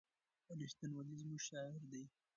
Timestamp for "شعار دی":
1.47-2.03